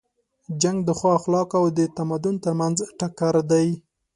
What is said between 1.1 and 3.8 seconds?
اخلاقو او د تمدن تر منځ ټکر دی.